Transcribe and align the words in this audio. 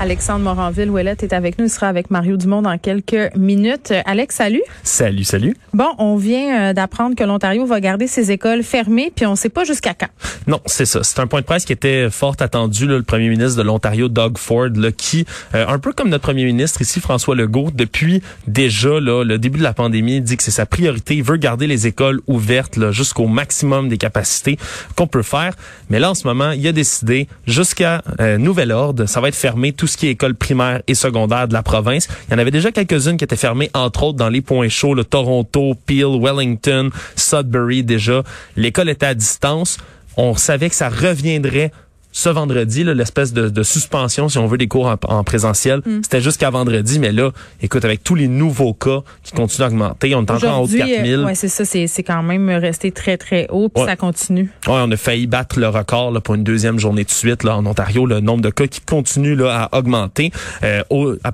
Alexandre 0.00 0.44
Moranville-Ouellette 0.44 1.24
est 1.24 1.32
avec 1.32 1.58
nous. 1.58 1.64
Il 1.64 1.70
sera 1.70 1.88
avec 1.88 2.10
Mario 2.12 2.36
Dumont 2.36 2.62
dans 2.62 2.78
quelques 2.78 3.34
minutes. 3.34 3.92
Alex, 4.06 4.36
salut. 4.36 4.62
Salut, 4.84 5.24
salut. 5.24 5.56
Bon, 5.74 5.88
on 5.98 6.16
vient 6.16 6.70
euh, 6.70 6.72
d'apprendre 6.72 7.16
que 7.16 7.24
l'Ontario 7.24 7.66
va 7.66 7.80
garder 7.80 8.06
ses 8.06 8.30
écoles 8.30 8.62
fermées, 8.62 9.12
puis 9.14 9.26
on 9.26 9.32
ne 9.32 9.36
sait 9.36 9.48
pas 9.48 9.64
jusqu'à 9.64 9.94
quand. 9.94 10.08
Non, 10.46 10.60
c'est 10.66 10.84
ça. 10.86 11.02
C'est 11.02 11.18
un 11.18 11.26
point 11.26 11.40
de 11.40 11.46
presse 11.46 11.64
qui 11.64 11.72
était 11.72 12.10
fort 12.10 12.36
attendu, 12.38 12.86
là, 12.86 12.96
le 12.96 13.02
premier 13.02 13.28
ministre 13.28 13.58
de 13.58 13.62
l'Ontario, 13.62 14.08
Doug 14.08 14.38
Ford, 14.38 14.68
là, 14.76 14.92
qui, 14.92 15.26
euh, 15.56 15.66
un 15.66 15.80
peu 15.80 15.92
comme 15.92 16.10
notre 16.10 16.22
premier 16.22 16.44
ministre 16.44 16.80
ici, 16.80 17.00
François 17.00 17.34
Legault, 17.34 17.70
depuis 17.74 18.22
déjà 18.46 19.00
là, 19.00 19.24
le 19.24 19.36
début 19.36 19.58
de 19.58 19.64
la 19.64 19.74
pandémie, 19.74 20.20
dit 20.20 20.36
que 20.36 20.44
c'est 20.44 20.52
sa 20.52 20.64
priorité. 20.64 21.16
Il 21.16 21.24
veut 21.24 21.38
garder 21.38 21.66
les 21.66 21.88
écoles 21.88 22.20
ouvertes 22.28 22.76
là, 22.76 22.92
jusqu'au 22.92 23.26
maximum 23.26 23.88
des 23.88 23.98
capacités 23.98 24.58
qu'on 24.94 25.08
peut 25.08 25.22
faire. 25.22 25.54
Mais 25.90 25.98
là, 25.98 26.10
en 26.12 26.14
ce 26.14 26.24
moment, 26.24 26.52
il 26.52 26.66
a 26.68 26.72
décidé, 26.72 27.26
jusqu'à 27.48 28.02
euh, 28.20 28.38
nouvel 28.38 28.70
ordre, 28.70 29.06
ça 29.06 29.20
va 29.20 29.28
être 29.28 29.34
fermé 29.34 29.72
tout 29.72 29.87
ce 29.88 29.96
qui 29.96 30.06
est 30.06 30.10
école 30.10 30.34
primaire 30.34 30.82
et 30.86 30.94
secondaire 30.94 31.48
de 31.48 31.52
la 31.52 31.62
province. 31.62 32.08
Il 32.28 32.32
y 32.32 32.34
en 32.36 32.38
avait 32.38 32.50
déjà 32.50 32.70
quelques-unes 32.70 33.16
qui 33.16 33.24
étaient 33.24 33.36
fermées, 33.36 33.70
entre 33.74 34.04
autres 34.04 34.18
dans 34.18 34.28
les 34.28 34.40
points 34.40 34.68
chauds, 34.68 34.94
le 34.94 35.04
Toronto, 35.04 35.74
Peel, 35.86 36.20
Wellington, 36.20 36.90
Sudbury 37.16 37.82
déjà. 37.82 38.22
L'école 38.56 38.88
était 38.88 39.06
à 39.06 39.14
distance. 39.14 39.78
On 40.16 40.34
savait 40.36 40.68
que 40.68 40.74
ça 40.74 40.88
reviendrait 40.88 41.72
ce 42.10 42.28
vendredi, 42.30 42.84
l'espèce 42.84 43.32
de, 43.32 43.48
de 43.48 43.62
suspension, 43.62 44.28
si 44.28 44.38
on 44.38 44.46
veut, 44.46 44.58
des 44.58 44.66
cours 44.66 44.86
en, 44.86 44.96
en 45.08 45.24
présentiel. 45.24 45.82
C'était 46.02 46.20
jusqu'à 46.20 46.50
vendredi, 46.50 46.98
mais 46.98 47.12
là, 47.12 47.30
écoute, 47.62 47.84
avec 47.84 48.02
tous 48.02 48.14
les 48.14 48.28
nouveaux 48.28 48.72
cas 48.74 49.00
qui 49.22 49.32
continuent 49.32 49.64
à 49.64 49.68
augmenter, 49.68 50.14
on 50.14 50.22
est 50.24 50.30
encore 50.30 50.50
en 50.52 50.62
haut 50.62 50.66
de 50.66 50.74
Aujourd'hui, 50.74 50.78
4000. 50.94 51.14
euh, 51.14 51.24
ouais, 51.26 51.34
c'est 51.34 51.48
ça, 51.48 51.64
c'est 51.64 52.02
quand 52.02 52.22
même 52.22 52.48
resté 52.50 52.90
très, 52.92 53.16
très 53.18 53.46
haut, 53.50 53.68
puis 53.68 53.82
Ouais. 53.84 53.88
ça 53.88 53.96
continue. 53.96 54.50
Ouais, 54.66 54.74
on 54.74 54.90
a 54.90 54.96
failli 54.96 55.26
battre 55.26 55.60
le 55.60 55.68
record 55.68 56.10
là, 56.10 56.20
pour 56.20 56.34
une 56.34 56.44
deuxième 56.44 56.78
journée 56.78 57.04
de 57.04 57.10
suite 57.10 57.44
là, 57.44 57.56
en 57.56 57.66
Ontario. 57.66 58.06
Le 58.06 58.20
nombre 58.20 58.42
de 58.42 58.50
cas 58.50 58.66
qui 58.66 58.80
continue 58.80 59.36
là, 59.36 59.68
à 59.70 59.78
augmenter. 59.78 60.32
Euh, 60.64 60.82
au- 60.90 61.14
à 61.24 61.30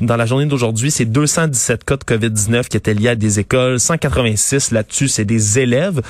dans 0.00 0.16
la 0.16 0.26
journée 0.26 0.46
d'aujourd'hui, 0.46 0.90
c'est 0.90 1.04
217 1.04 1.84
cas 1.84 1.96
de 1.96 2.04
COVID-19 2.04 2.68
qui 2.68 2.76
étaient 2.76 2.94
liés 2.94 3.08
à 3.10 3.14
des 3.16 3.40
écoles. 3.40 3.78
186 3.80 4.70
là-dessus, 4.70 5.08
c'est 5.08 5.24
des 5.24 5.58
élèves. 5.58 6.00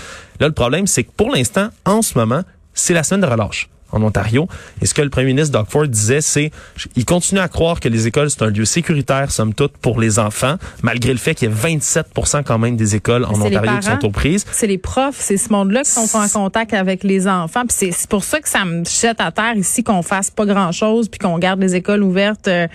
Là, 0.40 0.46
le 0.48 0.52
problème, 0.54 0.86
c'est 0.86 1.04
que 1.04 1.10
pour 1.16 1.30
l'instant, 1.34 1.68
en 1.84 2.02
ce 2.02 2.16
moment, 2.18 2.42
c'est 2.74 2.92
la 2.94 3.02
semaine 3.02 3.22
de 3.22 3.26
relâche 3.26 3.68
en 3.94 4.02
Ontario. 4.02 4.48
Et 4.82 4.86
ce 4.86 4.94
que 4.94 5.02
le 5.02 5.10
premier 5.10 5.28
ministre 5.28 5.56
Doug 5.56 5.66
Ford 5.68 5.86
disait, 5.86 6.20
c'est 6.20 6.50
il 6.96 7.04
continue 7.04 7.40
à 7.40 7.48
croire 7.48 7.80
que 7.80 7.88
les 7.88 8.06
écoles, 8.06 8.30
c'est 8.30 8.42
un 8.42 8.50
lieu 8.50 8.64
sécuritaire, 8.64 9.30
somme 9.30 9.54
toute, 9.54 9.76
pour 9.78 10.00
les 10.00 10.18
enfants, 10.18 10.56
malgré 10.82 11.12
le 11.12 11.18
fait 11.18 11.34
qu'il 11.34 11.48
y 11.48 11.52
ait 11.52 11.54
27% 11.54 12.42
quand 12.44 12.58
même 12.58 12.76
des 12.76 12.94
écoles 12.94 13.24
en 13.24 13.40
Ontario 13.40 13.78
qui 13.80 13.86
sont 13.86 14.04
aux 14.04 14.10
prises. 14.10 14.44
C'est 14.50 14.66
les 14.66 14.78
profs, 14.78 15.16
c'est 15.18 15.36
ce 15.36 15.52
monde-là 15.52 15.82
qui 15.82 15.90
sont 15.90 16.18
en 16.18 16.28
contact 16.28 16.74
avec 16.74 17.04
les 17.04 17.28
enfants. 17.28 17.62
Puis 17.66 17.92
c'est 17.92 18.08
pour 18.08 18.24
ça 18.24 18.40
que 18.40 18.48
ça 18.48 18.64
me 18.64 18.84
jette 18.84 19.20
à 19.20 19.30
terre 19.30 19.56
ici 19.56 19.84
qu'on 19.84 20.02
fasse 20.02 20.30
pas 20.30 20.46
grand-chose 20.46 21.08
puis 21.08 21.18
qu'on 21.18 21.38
garde 21.38 21.60
les 21.60 21.74
écoles 21.74 22.02
ouvertes 22.02 22.48
euh, 22.48 22.66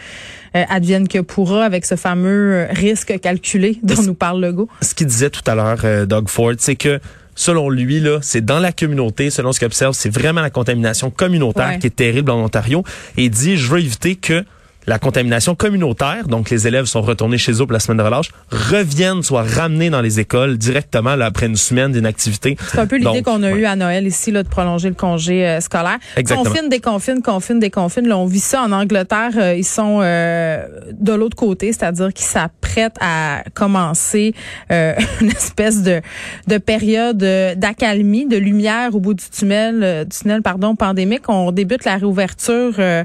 euh, 0.55 0.63
advienne 0.69 1.07
que 1.07 1.19
pourra 1.19 1.65
avec 1.65 1.85
ce 1.85 1.95
fameux 1.95 2.67
risque 2.71 3.19
calculé 3.19 3.79
dont 3.83 4.01
nous 4.03 4.13
parle 4.13 4.41
Legault. 4.41 4.69
ce 4.81 4.95
qu'il 4.95 5.07
disait 5.07 5.29
tout 5.29 5.43
à 5.45 5.55
l'heure, 5.55 5.79
euh, 5.83 6.05
Doug 6.05 6.29
Ford, 6.29 6.53
c'est 6.57 6.75
que 6.75 6.99
selon 7.39 7.69
lui, 7.69 8.01
là, 8.01 8.19
c'est 8.21 8.43
dans 8.43 8.59
la 8.59 8.73
communauté, 8.73 9.29
selon 9.29 9.53
ce 9.53 9.59
qu'il 9.59 9.65
observe, 9.67 9.93
c'est 9.93 10.09
vraiment 10.09 10.41
la 10.41 10.49
contamination 10.49 11.09
communautaire 11.09 11.69
Ouais. 11.69 11.79
qui 11.79 11.87
est 11.87 11.95
terrible 11.95 12.31
en 12.31 12.43
Ontario. 12.43 12.83
Et 13.15 13.23
il 13.25 13.29
dit, 13.29 13.55
je 13.55 13.67
veux 13.69 13.79
éviter 13.79 14.17
que 14.17 14.43
la 14.89 14.97
contamination 14.97 15.53
communautaire, 15.53 16.27
donc 16.27 16.49
les 16.49 16.67
élèves 16.67 16.85
sont 16.85 17.01
retournés 17.01 17.37
chez 17.37 17.51
eux 17.51 17.65
pour 17.65 17.73
la 17.73 17.79
semaine 17.79 17.99
de 17.99 18.03
relâche, 18.03 18.31
reviennent, 18.51 19.21
soient 19.21 19.43
ramenés 19.43 19.91
dans 19.91 20.01
les 20.01 20.19
écoles 20.19 20.57
directement 20.57 21.15
là, 21.15 21.27
après 21.27 21.45
une 21.45 21.55
semaine 21.55 21.91
d'inactivité. 21.91 22.57
C'est 22.71 22.79
un 22.79 22.87
peu 22.87 22.97
l'idée 22.97 23.21
qu'on 23.21 23.43
a 23.43 23.51
ouais. 23.51 23.59
eue 23.59 23.65
à 23.65 23.75
Noël 23.75 24.07
ici 24.07 24.31
là, 24.31 24.41
de 24.41 24.47
prolonger 24.47 24.89
le 24.89 24.95
congé 24.95 25.47
euh, 25.47 25.61
scolaire. 25.61 25.99
Exactement. 26.17 26.49
Confine, 26.49 26.69
déconfine, 26.69 27.21
confine, 27.21 27.59
déconfine. 27.59 28.07
Là, 28.07 28.17
on 28.17 28.25
vit 28.25 28.39
ça 28.39 28.63
en 28.63 28.71
Angleterre. 28.71 29.31
euh, 29.37 29.53
ils 29.55 29.63
sont 29.63 29.99
euh, 30.01 30.65
de 30.91 31.13
l'autre 31.13 31.37
côté, 31.37 31.71
c'est-à-dire 31.71 32.11
qu'ils 32.11 32.25
s'apprêtent 32.25 32.97
à 32.99 33.43
commencer 33.53 34.33
euh, 34.71 34.95
une 35.21 35.29
espèce 35.29 35.83
de, 35.83 36.01
de 36.47 36.57
période 36.57 37.17
d'accalmie, 37.17 38.25
de 38.25 38.37
lumière 38.37 38.95
au 38.95 38.99
bout 38.99 39.13
du 39.13 39.29
tunnel, 39.29 40.05
du 40.09 40.17
tunnel 40.17 40.41
pardon, 40.41 40.75
pandémique. 40.75 41.29
On 41.29 41.51
débute 41.51 41.85
la 41.85 41.97
réouverture, 41.97 42.73
euh, 42.79 43.03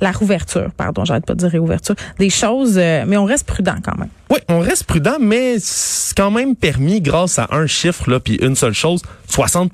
la 0.00 0.12
réouverture, 0.12 0.70
pardon, 0.76 1.04
j'arrête 1.16 1.26
pas 1.26 1.34
dire 1.34 1.50
réouverture, 1.50 1.94
des 2.18 2.30
choses, 2.30 2.76
euh, 2.76 3.04
mais 3.06 3.16
on 3.16 3.24
reste 3.24 3.46
prudent 3.46 3.76
quand 3.82 3.96
même. 3.96 4.08
Oui, 4.30 4.38
on 4.48 4.60
reste 4.60 4.84
prudent, 4.84 5.16
mais 5.20 5.56
c'est 5.58 6.16
quand 6.16 6.30
même 6.30 6.54
permis 6.54 7.00
grâce 7.00 7.38
à 7.38 7.48
un 7.50 7.66
chiffre, 7.66 8.10
là, 8.10 8.20
puis 8.20 8.36
une 8.36 8.56
seule 8.56 8.74
chose, 8.74 9.02
60 9.28 9.72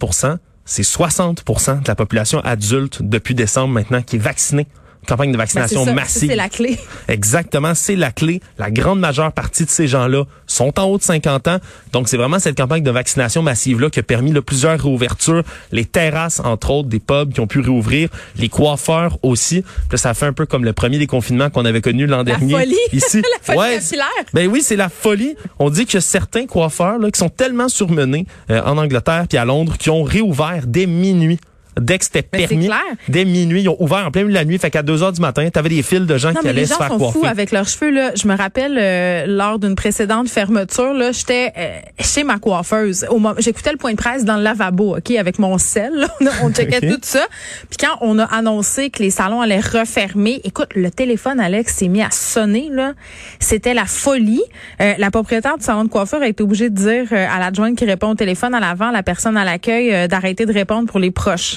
c'est 0.65 0.85
60 0.85 1.45
de 1.45 1.89
la 1.89 1.95
population 1.95 2.41
adulte 2.41 3.03
depuis 3.03 3.35
décembre 3.35 3.75
maintenant 3.75 4.03
qui 4.03 4.17
est 4.17 4.21
vaccinée. 4.21 4.67
Campagne 5.07 5.33
de 5.33 5.37
Ben, 5.37 5.43
vaccination 5.43 5.85
ça, 5.85 5.93
massive. 5.93 6.29
C'est 6.31 6.37
la 6.37 6.49
clé. 6.49 6.79
Exactement, 7.09 7.75
c'est 7.75 7.97
la 7.97 8.11
clé. 8.13 8.41
La 8.59 8.71
grande 8.71 9.01
majeure 9.01 9.33
partie 9.33 9.65
de 9.65 9.71
ces 9.71 9.89
gens-là 9.89 10.25
sont 10.47 10.79
en 10.79 10.85
haut 10.85 10.99
de 10.99 11.03
50 11.03 11.49
ans. 11.49 11.59
Donc, 11.93 12.09
c'est 12.09 12.17
vraiment 12.17 12.39
cette 12.39 12.57
campagne 12.57 12.83
de 12.83 12.91
vaccination 12.91 13.43
massive-là 13.43 13.91
qui 13.91 13.99
a 14.01 14.03
permis 14.03 14.33
là, 14.33 14.43
plusieurs 14.43 14.81
réouvertures. 14.81 15.43
Les 15.73 15.85
terrasses, 15.85 16.41
entre 16.45 16.71
autres, 16.71 16.89
des 16.89 17.01
pubs 17.01 17.33
qui 17.33 17.41
ont 17.41 17.47
pu 17.47 17.61
réouvrir. 17.61 18.09
Les 18.37 18.49
coiffeurs 18.49 19.19
aussi. 19.23 19.65
Puis 19.89 19.99
ça 19.99 20.15
fait 20.15 20.27
un 20.27 20.33
peu 20.33 20.47
comme 20.47 20.65
le 20.65 20.73
premier 20.73 20.99
déconfinement 20.99 21.51
qu'on 21.51 21.65
avait 21.65 21.81
connu 21.81 22.07
l'an 22.07 22.23
dernier. 22.25 22.55
folie. 22.55 22.77
Ici. 22.93 23.23
La 23.23 23.29
folie 23.43 23.59
Ouais, 23.59 23.79
capillaire. 23.81 24.07
ben 24.33 24.49
oui, 24.49 24.63
c'est 24.63 24.77
la 24.77 24.89
folie. 24.89 25.35
On 25.59 25.69
dit 25.71 25.87
que 25.87 26.01
certains 26.01 26.47
coiffeurs 26.47 26.99
là, 26.99 27.11
qui 27.11 27.19
sont 27.19 27.29
tellement 27.29 27.69
surmenés 27.69 28.27
euh, 28.51 28.63
en 28.65 28.79
Angleterre 28.79 29.27
puis 29.29 29.39
à 29.39 29.45
Londres 29.45 29.77
qui 29.79 29.91
ont 29.91 30.03
réouvert 30.05 30.63
dès 30.67 30.87
minuit. 30.87 31.39
Dès 31.81 31.99
que 31.99 32.05
c'était 32.05 32.27
c'est 32.33 32.47
permis, 32.49 32.69
dès 33.09 33.25
minuit, 33.25 33.63
ils 33.63 33.69
ont 33.69 33.77
ouvert 33.81 34.07
en 34.07 34.11
plein 34.11 34.23
milieu 34.23 34.33
de 34.35 34.39
la 34.39 34.45
nuit. 34.45 34.59
Fait 34.59 34.71
qu'à 34.71 34.83
2 34.83 35.03
heures 35.03 35.13
du 35.13 35.21
matin, 35.23 35.49
t'avais 35.51 35.71
des 35.71 35.83
files 35.83 36.07
de 36.07 36.19
gens 36.19 36.33
Non, 36.33 36.41
qui 36.41 36.49
allaient 36.49 36.61
les 36.61 36.67
se 36.67 36.75
gens 36.75 36.79
faire 36.79 36.89
sont 36.89 36.99
coiffer. 36.99 37.19
fous 37.21 37.27
avec 37.27 37.51
leurs 37.51 37.67
cheveux. 37.67 37.91
Là. 37.91 38.11
Je 38.15 38.29
me 38.29 38.37
rappelle, 38.37 38.77
euh, 38.79 39.25
lors 39.27 39.59
d'une 39.59 39.75
précédente 39.75 40.29
fermeture, 40.29 40.93
là, 40.93 41.13
j'étais 41.13 41.53
euh, 41.57 41.79
chez 42.01 42.25
ma 42.25 42.39
coiffeuse. 42.39 43.07
Au 43.09 43.19
moment- 43.19 43.35
J'écoutais 43.39 43.73
le 43.73 43.79
point 43.79 43.93
de 43.93 43.97
presse 43.97 44.25
dans 44.25 44.37
le 44.37 44.43
lavabo, 44.43 44.97
OK, 44.99 45.11
avec 45.13 45.39
mon 45.39 45.57
sel. 45.59 45.93
là. 45.95 46.09
On, 46.43 46.53
checkait 46.53 46.81
tout 46.81 46.99
ça. 47.03 47.25
Puis 47.71 47.79
quand 47.79 47.97
on 48.03 48.19
a 48.19 48.25
annoncé 48.25 48.91
que 48.91 49.03
les 49.03 49.11
salons 49.11 49.41
allaient 49.41 49.61
refermer, 49.61 50.41
écoute, 50.45 50.69
le 50.75 50.91
téléphone, 50.91 51.41
Alex, 51.41 51.75
s'est 51.77 51.89
mis 51.89 52.03
à 52.03 52.11
sonner. 52.11 52.69
là. 52.71 52.93
C'était 53.41 53.75
la 53.75 53.87
folie. 53.87 54.43
Euh, 54.81 54.93
la 54.99 55.11
propriétaire 55.11 55.57
du 55.57 55.65
salon 55.65 55.85
de 55.85 55.89
coiffeur 55.89 56.21
a 56.23 56.27
été 56.29 56.43
obligée 56.43 56.69
de 56.71 56.75
dire 56.77 57.07
euh, 57.13 57.27
à 57.31 57.39
l'adjointe 57.41 57.77
qui 57.77 57.85
répond 57.87 58.11
au 58.11 58.15
téléphone 58.15 58.55
à 58.55 58.61
l'avant, 58.61 58.91
la 58.91 59.03
personne 59.03 59.37
à 59.37 59.45
l'accueil, 59.45 59.93
euh, 59.95 60.07
d'arrêter 60.07 60.45
de 60.47 60.53
répondre 60.53 60.87
pour 60.89 60.99
les 61.01 61.11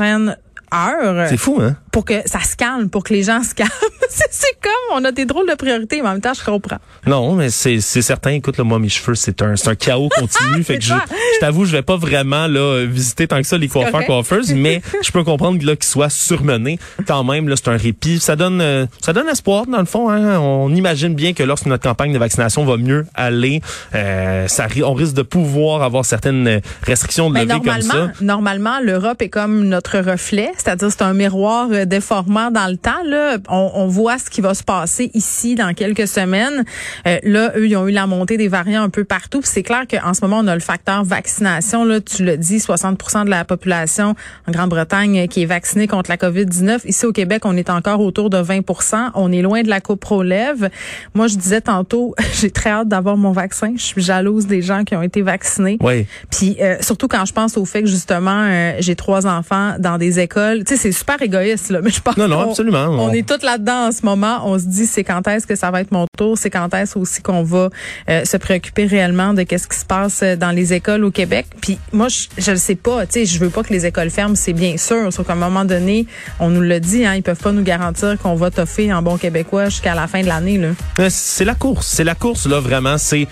prochaines 0.05 0.37
heures 0.73 1.27
C'est 1.29 1.37
fou, 1.37 1.59
hein? 1.61 1.77
Pour 1.95 2.03
que 2.03 2.27
ça 2.27 2.41
se 2.41 2.57
calme, 2.57 2.89
pour 2.89 3.05
que 3.05 3.13
les 3.13 3.23
gens 3.23 3.41
se 3.41 3.55
calment. 3.55 3.71
c'est 4.09 4.59
comme, 4.61 4.97
on 4.97 5.05
a 5.05 5.13
des 5.13 5.23
drôles 5.23 5.47
de 5.47 5.55
priorités, 5.55 6.01
mais 6.01 6.09
en 6.09 6.11
même 6.11 6.21
temps, 6.21 6.33
je 6.33 6.43
comprends. 6.43 6.79
Non, 7.07 7.35
mais 7.35 7.49
c'est 7.49 7.79
certain. 7.79 8.31
Écoute, 8.31 8.57
là, 8.57 8.65
moi, 8.65 8.79
mes 8.79 8.89
cheveux, 8.89 9.15
c'est 9.15 9.41
un, 9.41 9.53
un 9.53 9.75
chaos 9.75 10.09
continu. 10.09 10.61
fait 10.65 10.79
que 10.79 10.83
je, 10.83 10.93
je 10.93 11.39
t'avoue, 11.39 11.63
je 11.63 11.71
vais 11.71 11.83
pas 11.83 11.95
vraiment 11.95 12.47
là 12.47 12.83
visiter 12.85 13.29
tant 13.29 13.37
que 13.37 13.47
ça 13.47 13.57
les 13.57 13.69
coiffeurs 13.69 14.05
coiffeuses, 14.05 14.53
mais 14.55 14.81
je 15.01 15.09
peux 15.09 15.23
comprendre 15.23 15.57
qu'ils 15.57 15.83
soient 15.83 16.09
surmenés. 16.09 16.79
Quand 17.07 17.23
même, 17.23 17.47
là, 17.47 17.55
c'est 17.55 17.69
un 17.69 17.77
répit. 17.77 18.19
Ça 18.19 18.35
donne 18.35 18.59
euh, 18.59 18.85
ça 18.99 19.13
donne 19.13 19.29
espoir 19.29 19.65
dans 19.65 19.79
le 19.79 19.85
fond. 19.85 20.09
Hein? 20.09 20.37
On 20.37 20.75
imagine 20.75 21.15
bien 21.15 21.31
que 21.31 21.43
lorsque 21.43 21.67
notre 21.67 21.83
campagne 21.83 22.11
de 22.11 22.19
vaccination 22.19 22.65
va 22.65 22.75
mieux 22.75 23.05
aller, 23.13 23.61
euh, 23.93 24.49
ça 24.49 24.67
on 24.83 24.93
risque 24.93 25.15
de 25.15 25.21
pouvoir 25.21 25.81
avoir 25.81 26.03
certaines 26.03 26.45
euh, 26.45 26.59
restrictions 26.83 27.29
de 27.29 27.35
Mais 27.35 27.45
levée 27.45 27.61
comme 27.61 27.81
ça. 27.81 27.93
normalement, 27.93 28.13
normalement, 28.21 28.79
l'Europe 28.83 29.21
est 29.21 29.29
comme 29.29 29.63
notre 29.63 29.99
reflet, 29.99 30.51
c'est-à-dire 30.57 30.89
c'est 30.91 31.01
un 31.01 31.13
miroir 31.13 31.69
euh, 31.71 31.84
déformant 31.85 32.51
dans 32.51 32.67
le 32.67 32.77
temps. 32.77 33.03
Là, 33.05 33.37
on, 33.49 33.71
on 33.75 33.87
voit 33.87 34.17
ce 34.17 34.29
qui 34.29 34.41
va 34.41 34.53
se 34.53 34.63
passer 34.63 35.11
ici 35.13 35.55
dans 35.55 35.73
quelques 35.73 36.07
semaines. 36.07 36.63
Euh, 37.07 37.19
là, 37.23 37.51
eux, 37.55 37.67
ils 37.67 37.75
ont 37.75 37.87
eu 37.87 37.91
la 37.91 38.07
montée 38.07 38.37
des 38.37 38.47
variants 38.47 38.83
un 38.83 38.89
peu 38.89 39.03
partout. 39.03 39.41
C'est 39.43 39.63
clair 39.63 39.85
qu'en 39.89 40.13
ce 40.13 40.21
moment, 40.21 40.39
on 40.39 40.47
a 40.47 40.53
le 40.53 40.61
facteur 40.61 41.03
vaccination. 41.03 41.83
Là, 41.83 42.01
tu 42.01 42.23
le 42.23 42.37
dis, 42.37 42.57
60% 42.57 43.25
de 43.25 43.29
la 43.29 43.45
population 43.45 44.15
en 44.47 44.51
Grande-Bretagne 44.51 45.27
qui 45.27 45.43
est 45.43 45.45
vaccinée 45.45 45.87
contre 45.87 46.09
la 46.09 46.17
COVID-19. 46.17 46.81
Ici 46.85 47.05
au 47.05 47.11
Québec, 47.11 47.43
on 47.45 47.57
est 47.57 47.69
encore 47.69 47.99
autour 47.99 48.29
de 48.29 48.37
20% 48.37 49.11
On 49.15 49.31
est 49.31 49.41
loin 49.41 49.63
de 49.63 49.69
la 49.69 49.81
coupe 49.81 50.03
relève. 50.03 50.69
Moi, 51.13 51.27
je 51.27 51.35
disais 51.35 51.61
tantôt, 51.61 52.15
j'ai 52.33 52.51
très 52.51 52.69
hâte 52.69 52.87
d'avoir 52.87 53.17
mon 53.17 53.31
vaccin. 53.31 53.73
Je 53.75 53.83
suis 53.83 54.01
jalouse 54.01 54.47
des 54.47 54.61
gens 54.61 54.83
qui 54.83 54.95
ont 54.95 55.01
été 55.01 55.21
vaccinés. 55.21 55.77
Oui. 55.81 56.05
Puis 56.31 56.57
euh, 56.61 56.77
surtout 56.81 57.07
quand 57.07 57.25
je 57.25 57.33
pense 57.33 57.57
au 57.57 57.65
fait 57.65 57.81
que 57.81 57.89
justement, 57.89 58.45
euh, 58.45 58.73
j'ai 58.79 58.95
trois 58.95 59.27
enfants 59.27 59.75
dans 59.79 59.97
des 59.97 60.19
écoles. 60.19 60.63
Tu 60.63 60.75
sais, 60.75 60.81
c'est 60.81 60.91
super 60.91 61.21
égoïste 61.21 61.69
là, 61.69 61.74
mais 61.83 61.91
je 61.91 62.01
pense. 62.01 62.17
Non, 62.17 62.27
non, 62.27 62.49
absolument. 62.49 62.87
On, 62.89 63.11
est 63.11 63.27
toutes 63.27 63.43
là-dedans 63.43 63.87
en 63.87 63.91
ce 63.91 64.05
moment. 64.05 64.41
On 64.45 64.57
se 64.59 64.65
dit, 64.65 64.85
c'est 64.85 65.03
quand 65.03 65.27
est-ce 65.27 65.47
que 65.47 65.55
ça 65.55 65.71
va 65.71 65.81
être 65.81 65.91
mon 65.91 66.05
tour? 66.17 66.37
C'est 66.37 66.49
quand 66.49 66.73
est-ce 66.73 66.97
aussi 66.97 67.21
qu'on 67.21 67.43
va 67.43 67.69
euh, 68.09 68.25
se 68.25 68.37
préoccuper 68.37 68.85
réellement 68.85 69.33
de 69.33 69.43
qu'est-ce 69.43 69.67
qui 69.67 69.77
se 69.77 69.85
passe 69.85 70.23
dans 70.23 70.51
les 70.51 70.73
écoles 70.73 71.03
au 71.03 71.11
Québec? 71.11 71.47
Puis 71.61 71.77
moi, 71.91 72.07
je, 72.07 72.27
je 72.37 72.51
le 72.51 72.57
sais 72.57 72.75
pas. 72.75 73.05
Tu 73.05 73.13
sais, 73.13 73.25
je 73.25 73.39
veux 73.39 73.49
pas 73.49 73.63
que 73.63 73.73
les 73.73 73.85
écoles 73.85 74.09
ferment, 74.09 74.35
c'est 74.35 74.53
bien 74.53 74.77
sûr. 74.77 75.11
Sauf 75.11 75.27
qu'à 75.27 75.33
un 75.33 75.37
moment 75.37 75.65
donné, 75.65 76.05
on 76.39 76.49
nous 76.49 76.61
le 76.61 76.79
dit, 76.79 77.05
hein, 77.05 77.15
ils 77.15 77.23
peuvent 77.23 77.39
pas 77.39 77.51
nous 77.51 77.63
garantir 77.63 78.17
qu'on 78.21 78.35
va 78.35 78.51
toffer 78.51 78.93
en 78.93 79.01
bon 79.01 79.17
québécois 79.17 79.65
jusqu'à 79.65 79.95
la 79.95 80.07
fin 80.07 80.21
de 80.21 80.27
l'année. 80.27 80.57
Là. 80.57 81.09
C'est 81.09 81.45
la 81.45 81.55
course. 81.55 81.87
C'est 81.87 82.03
la 82.03 82.15
course, 82.15 82.47
là, 82.47 82.59
vraiment. 82.59 82.97
C'est 82.97 83.27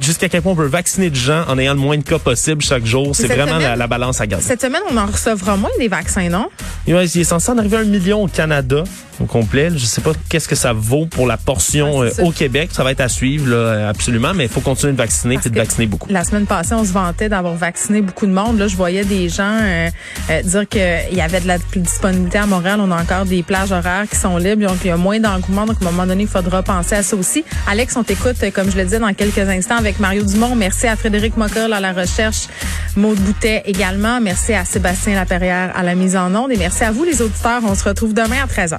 jusqu'à 0.00 0.28
quel 0.28 0.42
point 0.42 0.52
on 0.52 0.56
peut 0.56 0.66
vacciner 0.66 1.10
de 1.10 1.14
gens 1.14 1.44
en 1.48 1.58
ayant 1.58 1.74
le 1.74 1.80
moins 1.80 1.98
de 1.98 2.02
cas 2.02 2.18
possible 2.18 2.62
chaque 2.62 2.86
jour. 2.86 3.14
C'est 3.14 3.26
vraiment 3.26 3.58
la, 3.58 3.86
balance 3.86 4.20
à 4.20 4.26
garder. 4.26 4.44
Cette 4.44 4.62
semaine, 4.62 4.82
on 4.90 4.96
en 4.96 5.06
recevra 5.06 5.56
moins 5.56 5.70
des 5.78 5.88
vaccins, 5.88 6.28
non? 6.28 6.48
Il 6.86 6.94
est 6.94 7.24
censé 7.24 7.50
en 7.50 7.58
arriver 7.58 7.78
un 7.78 7.84
million 7.84 8.22
au 8.22 8.28
Canada 8.28 8.84
au 9.20 9.24
complet. 9.24 9.70
Je 9.70 9.84
sais 9.84 10.00
pas 10.00 10.12
qu'est-ce 10.28 10.48
que 10.48 10.54
ça 10.54 10.72
vaut 10.72 11.06
pour 11.06 11.26
la 11.26 11.36
portion 11.36 12.02
euh, 12.02 12.10
au 12.22 12.30
Québec. 12.30 12.70
Ça 12.72 12.84
va 12.84 12.92
être 12.92 13.00
à 13.00 13.08
suivre, 13.08 13.48
là, 13.48 13.88
absolument, 13.88 14.34
mais 14.34 14.44
il 14.44 14.50
faut 14.50 14.60
continuer 14.60 14.92
de 14.92 14.98
vacciner 14.98 15.38
et 15.44 15.48
de 15.48 15.54
vacciner 15.54 15.86
beaucoup. 15.86 16.08
La 16.10 16.24
semaine 16.24 16.46
passée, 16.46 16.74
on 16.74 16.84
se 16.84 16.92
vantait 16.92 17.28
d'avoir 17.28 17.54
vacciné 17.54 18.02
beaucoup 18.02 18.26
de 18.26 18.32
monde. 18.32 18.58
Là, 18.58 18.68
je 18.68 18.76
voyais 18.76 19.04
des 19.04 19.28
gens 19.28 19.58
euh, 19.62 19.90
euh, 20.30 20.42
dire 20.42 20.68
qu'il 20.68 21.16
y 21.16 21.20
avait 21.20 21.40
de 21.40 21.46
la 21.46 21.58
disponibilité 21.76 22.38
à 22.38 22.46
Montréal. 22.46 22.80
On 22.80 22.90
a 22.90 23.00
encore 23.00 23.24
des 23.24 23.42
plages 23.42 23.72
horaires 23.72 24.04
qui 24.10 24.16
sont 24.16 24.36
libres. 24.36 24.66
Donc, 24.66 24.78
il 24.84 24.88
y 24.88 24.90
a 24.90 24.96
moins 24.96 25.20
d'engouement. 25.20 25.66
Donc, 25.66 25.76
à 25.80 25.86
un 25.86 25.90
moment 25.90 26.06
donné, 26.06 26.22
il 26.22 26.28
faudra 26.28 26.62
penser 26.62 26.94
à 26.94 27.02
ça 27.02 27.16
aussi. 27.16 27.44
Alex, 27.66 27.96
on 27.96 28.02
t'écoute, 28.02 28.36
comme 28.52 28.70
je 28.70 28.76
le 28.76 28.84
disais, 28.84 28.98
dans 28.98 29.12
quelques 29.14 29.38
instants 29.38 29.76
avec 29.76 30.00
Mario 30.00 30.24
Dumont. 30.24 30.56
Merci 30.56 30.86
à 30.86 30.96
Frédéric 30.96 31.36
Mockel 31.36 31.72
à 31.72 31.80
la 31.80 31.92
recherche, 31.92 32.48
Maude 32.96 33.18
Boutet 33.18 33.62
également. 33.66 34.20
Merci 34.20 34.54
à 34.54 34.64
Sébastien 34.64 35.14
Laperrière 35.14 35.72
à 35.74 35.82
la 35.82 35.94
mise 35.94 36.16
en 36.16 36.34
onde. 36.34 36.52
Et 36.52 36.56
merci 36.56 36.84
à 36.84 36.90
vous, 36.90 37.04
les 37.04 37.22
auditeurs. 37.22 37.62
On 37.64 37.74
se 37.74 37.84
retrouve 37.84 38.14
demain 38.14 38.42
à 38.42 38.46
13h. 38.46 38.78